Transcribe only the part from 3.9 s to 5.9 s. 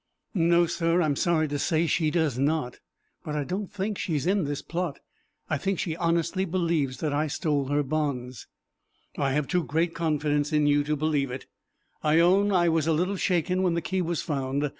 she is in this plot. I think